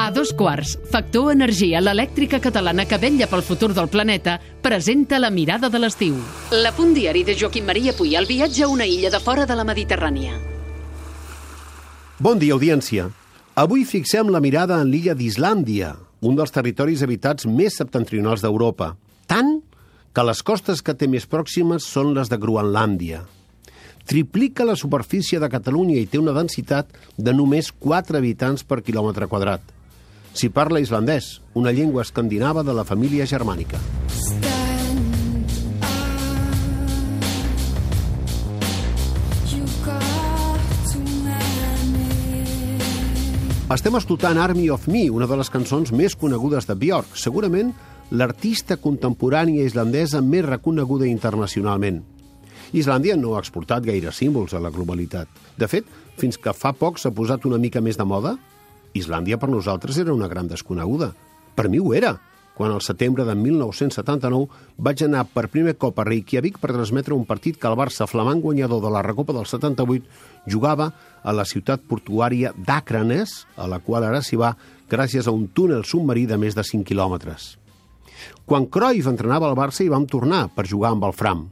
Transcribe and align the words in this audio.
A 0.00 0.10
dos 0.10 0.32
quarts, 0.32 0.78
Factor 0.90 1.32
Energia, 1.32 1.80
l'elèctrica 1.84 2.40
catalana 2.40 2.86
que 2.88 2.98
vetlla 2.98 3.26
pel 3.28 3.42
futur 3.44 3.72
del 3.76 3.88
planeta, 3.92 4.38
presenta 4.62 5.18
la 5.20 5.28
mirada 5.30 5.68
de 5.68 5.80
l'estiu. 5.82 6.16
La 6.56 6.72
punt 6.72 6.94
diari 6.96 7.24
de 7.24 7.36
Joaquim 7.36 7.66
Maria 7.68 7.92
Puy, 7.96 8.14
el 8.16 8.28
viatge 8.28 8.64
a 8.64 8.68
una 8.72 8.86
illa 8.88 9.10
de 9.12 9.20
fora 9.20 9.44
de 9.46 9.56
la 9.58 9.66
Mediterrània. 9.68 10.38
Bon 12.20 12.40
dia, 12.40 12.54
audiència. 12.56 13.10
Avui 13.60 13.84
fixem 13.84 14.30
la 14.32 14.40
mirada 14.40 14.80
en 14.80 14.88
l'illa 14.92 15.16
d'Islàndia, 15.16 15.94
un 16.20 16.38
dels 16.38 16.52
territoris 16.54 17.02
habitats 17.02 17.48
més 17.48 17.76
septentrionals 17.80 18.44
d'Europa. 18.44 18.94
Tant 19.28 19.58
que 20.12 20.24
les 20.24 20.42
costes 20.42 20.80
que 20.82 20.94
té 20.96 21.08
més 21.08 21.28
pròximes 21.28 21.84
són 21.86 22.14
les 22.16 22.32
de 22.32 22.40
Groenlàndia. 22.40 23.24
Triplica 24.10 24.64
la 24.64 24.74
superfície 24.74 25.38
de 25.38 25.46
Catalunya 25.46 26.00
i 26.00 26.06
té 26.10 26.18
una 26.18 26.32
densitat 26.34 26.88
de 27.14 27.30
només 27.30 27.68
4 27.70 28.18
habitants 28.18 28.64
per 28.66 28.80
quilòmetre 28.82 29.28
quadrat. 29.30 29.62
S'hi 30.34 30.50
parla 30.50 30.82
islandès, 30.82 31.36
una 31.54 31.70
llengua 31.70 32.02
escandinava 32.02 32.64
de 32.66 32.74
la 32.74 32.82
família 32.82 33.22
germànica. 33.30 33.78
Estem 43.70 43.94
escoltant 43.94 44.42
Army 44.42 44.72
of 44.74 44.90
Me, 44.90 45.06
una 45.06 45.30
de 45.30 45.38
les 45.38 45.54
cançons 45.54 45.94
més 45.94 46.18
conegudes 46.18 46.66
de 46.66 46.74
Björk, 46.74 47.14
segurament 47.14 47.76
l'artista 48.10 48.74
contemporània 48.74 49.62
islandesa 49.70 50.18
més 50.18 50.50
reconeguda 50.50 51.06
internacionalment. 51.06 52.02
Islàndia 52.76 53.16
no 53.18 53.34
ha 53.34 53.42
exportat 53.42 53.84
gaire 53.86 54.12
símbols 54.14 54.54
a 54.54 54.62
la 54.62 54.70
globalitat. 54.70 55.28
De 55.58 55.66
fet, 55.68 55.86
fins 56.20 56.38
que 56.38 56.54
fa 56.54 56.72
poc 56.76 56.98
s'ha 56.98 57.10
posat 57.14 57.46
una 57.48 57.58
mica 57.58 57.82
més 57.82 57.98
de 57.98 58.06
moda, 58.06 58.36
Islàndia 58.94 59.38
per 59.38 59.50
nosaltres 59.50 59.98
era 59.98 60.14
una 60.14 60.28
gran 60.28 60.48
desconeguda. 60.50 61.12
Per 61.54 61.68
mi 61.70 61.78
ho 61.78 61.94
era, 61.94 62.16
quan 62.54 62.74
al 62.74 62.82
setembre 62.84 63.24
de 63.24 63.34
1979 63.34 64.48
vaig 64.76 65.04
anar 65.06 65.22
per 65.32 65.48
primer 65.48 65.76
cop 65.80 65.98
a 65.98 66.04
Reykjavik 66.04 66.58
per 66.60 66.74
transmetre 66.74 67.14
un 67.16 67.24
partit 67.24 67.56
que 67.56 67.70
el 67.70 67.78
Barça 67.78 68.08
flamant 68.10 68.42
guanyador 68.42 68.82
de 68.84 68.90
la 68.92 69.00
Recopa 69.06 69.32
del 69.32 69.46
78 69.48 70.50
jugava 70.50 70.90
a 71.22 71.32
la 71.32 71.46
ciutat 71.48 71.80
portuària 71.88 72.52
d'Akranes, 72.56 73.46
a 73.56 73.64
la 73.70 73.80
qual 73.80 74.04
ara 74.04 74.20
s'hi 74.20 74.36
va 74.36 74.52
gràcies 74.90 75.26
a 75.26 75.32
un 75.32 75.48
túnel 75.54 75.86
submarí 75.88 76.26
de 76.26 76.36
més 76.36 76.58
de 76.58 76.66
5 76.66 76.84
quilòmetres. 76.84 77.56
Quan 78.44 78.66
Cruyff 78.68 79.08
entrenava 79.08 79.48
al 79.48 79.56
Barça 79.56 79.80
hi 79.84 79.88
vam 79.88 80.04
tornar 80.04 80.48
per 80.52 80.68
jugar 80.68 80.92
amb 80.92 81.08
el 81.08 81.16
Fram. 81.16 81.46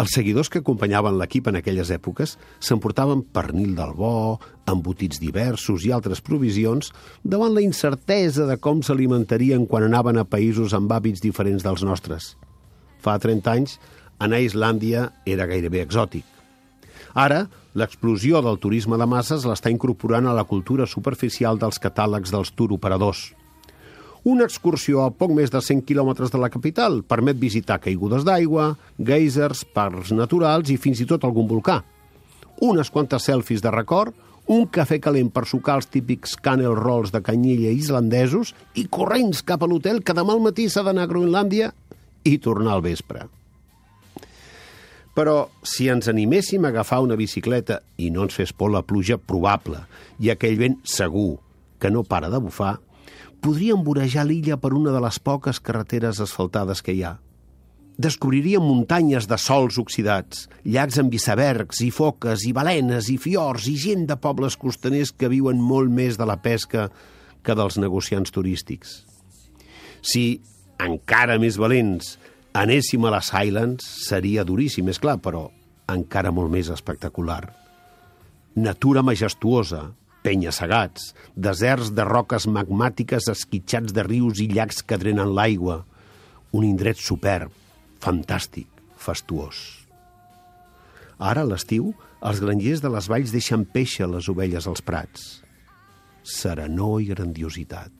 Els 0.00 0.14
seguidors 0.16 0.48
que 0.52 0.62
acompanyaven 0.62 1.18
l'equip 1.18 1.48
en 1.50 1.58
aquelles 1.58 1.90
èpoques 1.92 2.36
s'emportaven 2.60 3.24
pernil 3.34 3.74
del 3.76 3.92
bo, 3.98 4.38
embotits 4.70 5.20
diversos 5.20 5.84
i 5.84 5.92
altres 5.92 6.22
provisions 6.24 6.92
davant 7.24 7.52
la 7.52 7.64
incertesa 7.64 8.46
de 8.48 8.56
com 8.56 8.82
s'alimentarien 8.82 9.66
quan 9.66 9.88
anaven 9.88 10.22
a 10.22 10.24
països 10.28 10.72
amb 10.78 10.92
hàbits 10.92 11.24
diferents 11.24 11.66
dels 11.66 11.84
nostres. 11.84 12.36
Fa 13.02 13.18
30 13.18 13.50
anys, 13.52 13.78
anar 14.22 14.38
a 14.38 14.46
Islàndia 14.46 15.08
era 15.26 15.48
gairebé 15.50 15.82
exòtic. 15.82 16.24
Ara, 17.18 17.44
l'explosió 17.74 18.40
del 18.44 18.60
turisme 18.62 18.96
de 18.96 19.06
masses 19.10 19.44
l'està 19.48 19.72
incorporant 19.72 20.28
a 20.30 20.36
la 20.36 20.46
cultura 20.48 20.86
superficial 20.86 21.58
dels 21.60 21.80
catàlegs 21.82 22.32
dels 22.32 22.54
turoperadors. 22.56 23.32
Una 24.22 24.44
excursió 24.46 25.00
a 25.02 25.10
poc 25.10 25.32
més 25.34 25.50
de 25.50 25.58
100 25.58 25.80
quilòmetres 25.82 26.30
de 26.30 26.38
la 26.38 26.50
capital 26.52 27.00
permet 27.02 27.40
visitar 27.42 27.80
caigudes 27.82 28.22
d'aigua, 28.22 28.68
geysers, 29.02 29.64
parcs 29.74 30.12
naturals 30.14 30.70
i 30.70 30.76
fins 30.78 31.00
i 31.02 31.06
tot 31.10 31.24
algun 31.26 31.48
volcà. 31.50 31.80
Unes 32.62 32.92
quantes 32.94 33.26
selfies 33.26 33.64
de 33.64 33.72
record, 33.74 34.14
un 34.46 34.68
cafè 34.70 35.00
calent 35.02 35.32
per 35.34 35.42
sucar 35.50 35.80
els 35.80 35.90
típics 35.90 36.36
canel 36.38 36.76
rolls 36.78 37.10
de 37.10 37.18
canyella 37.22 37.74
islandesos 37.74 38.54
i 38.78 38.86
corrents 38.86 39.42
cap 39.42 39.62
a 39.62 39.70
l'hotel 39.70 39.98
que 40.06 40.14
demà 40.14 40.36
al 40.36 40.44
matí 40.46 40.68
s'ha 40.70 40.86
d'anar 40.86 41.08
a 41.08 41.10
Groenlàndia 41.10 41.72
i 42.22 42.36
tornar 42.38 42.76
al 42.76 42.86
vespre. 42.86 43.26
Però 45.18 45.36
si 45.66 45.90
ens 45.90 46.06
animéssim 46.08 46.62
a 46.62 46.70
agafar 46.70 47.02
una 47.02 47.18
bicicleta 47.18 47.82
i 47.98 48.14
no 48.14 48.22
ens 48.28 48.38
fes 48.38 48.54
por 48.54 48.70
la 48.70 48.86
pluja 48.86 49.18
probable 49.18 49.82
i 50.22 50.30
aquell 50.30 50.56
vent 50.62 50.78
segur 50.86 51.40
que 51.82 51.90
no 51.90 52.06
para 52.06 52.30
de 52.30 52.38
bufar, 52.38 52.78
podríem 53.42 53.82
vorejar 53.84 54.24
l'illa 54.28 54.56
per 54.60 54.72
una 54.78 54.94
de 54.94 55.02
les 55.02 55.18
poques 55.18 55.60
carreteres 55.60 56.20
asfaltades 56.22 56.82
que 56.82 56.94
hi 56.94 57.02
ha. 57.04 57.16
Descobriríem 58.02 58.64
muntanyes 58.64 59.26
de 59.28 59.36
sols 59.36 59.76
oxidats, 59.78 60.46
llacs 60.64 60.98
amb 61.02 61.12
icebergs 61.12 61.82
i 61.84 61.90
foques 61.92 62.46
i 62.48 62.52
balenes 62.56 63.10
i 63.12 63.18
fiors 63.20 63.68
i 63.68 63.76
gent 63.76 64.06
de 64.08 64.16
pobles 64.16 64.56
costaners 64.56 65.12
que 65.12 65.30
viuen 65.30 65.60
molt 65.60 65.92
més 65.92 66.16
de 66.18 66.26
la 66.28 66.38
pesca 66.40 66.88
que 67.44 67.56
dels 67.58 67.76
negociants 67.82 68.32
turístics. 68.32 69.02
Si, 70.02 70.40
encara 70.80 71.38
més 71.38 71.58
valents, 71.60 72.16
anéssim 72.58 73.04
a 73.04 73.12
les 73.14 73.28
Highlands, 73.30 73.86
seria 74.08 74.46
duríssim, 74.46 74.88
és 74.88 75.00
clar, 75.02 75.18
però 75.22 75.48
encara 75.92 76.32
molt 76.32 76.50
més 76.50 76.70
espectacular. 76.72 77.44
Natura 78.56 79.02
majestuosa, 79.04 79.90
penya-segats, 80.22 81.12
deserts 81.34 81.92
de 81.94 82.06
roques 82.06 82.46
magmàtiques 82.46 83.28
esquitxats 83.32 83.94
de 83.94 84.04
rius 84.06 84.40
i 84.42 84.48
llacs 84.52 84.82
que 84.86 84.98
drenen 84.98 85.34
l'aigua, 85.34 85.82
un 86.52 86.66
indret 86.66 87.00
superb, 87.00 87.52
fantàstic, 88.02 88.68
fastuós. 88.98 89.62
Ara, 91.22 91.44
a 91.44 91.48
l'estiu, 91.48 91.92
els 92.22 92.42
grangers 92.42 92.82
de 92.82 92.90
les 92.90 93.08
valls 93.10 93.32
deixen 93.34 93.64
peixe 93.66 94.06
les 94.06 94.28
ovelles 94.30 94.66
als 94.66 94.82
prats. 94.82 95.42
Serenor 96.22 97.00
i 97.02 97.08
grandiositat. 97.10 97.92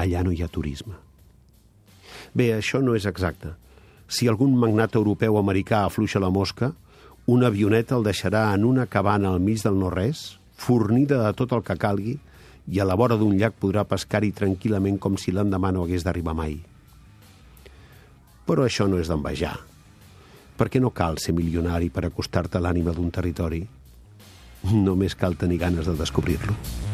Allà 0.00 0.24
no 0.24 0.32
hi 0.32 0.42
ha 0.42 0.48
turisme. 0.48 0.96
Bé, 2.34 2.50
això 2.56 2.80
no 2.82 2.96
és 2.96 3.06
exacte. 3.06 3.52
Si 4.08 4.28
algun 4.28 4.56
magnat 4.58 4.96
europeu 4.96 5.38
americà 5.38 5.84
afluixa 5.84 6.20
la 6.20 6.32
mosca, 6.32 6.72
una 7.26 7.48
avioneta 7.48 7.96
el 7.96 8.04
deixarà 8.04 8.50
en 8.54 8.64
una 8.68 8.86
cabana 8.86 9.30
al 9.32 9.40
mig 9.40 9.62
del 9.64 9.78
no-res, 9.80 10.38
fornida 10.56 11.20
de 11.24 11.32
tot 11.36 11.52
el 11.52 11.64
que 11.66 11.76
calgui, 11.80 12.16
i 12.66 12.80
a 12.80 12.86
la 12.88 12.96
vora 12.96 13.18
d'un 13.20 13.34
llac 13.36 13.58
podrà 13.60 13.84
pescar-hi 13.84 14.32
tranquil·lament 14.32 14.98
com 14.98 15.18
si 15.20 15.34
l'endemà 15.34 15.72
no 15.74 15.84
hagués 15.84 16.06
d'arribar 16.06 16.34
mai. 16.36 16.56
Però 18.48 18.64
això 18.64 18.88
no 18.88 19.00
és 19.00 19.10
d'envejar. 19.12 19.56
Perquè 20.56 20.80
no 20.80 20.92
cal 20.94 21.18
ser 21.18 21.34
milionari 21.36 21.90
per 21.90 22.06
acostar-te 22.06 22.60
a 22.60 22.64
l'ànima 22.64 22.94
d'un 22.96 23.10
territori. 23.10 23.64
Només 24.72 25.16
cal 25.18 25.36
tenir 25.36 25.60
ganes 25.60 25.88
de 25.90 25.96
descobrir-lo. 25.98 26.93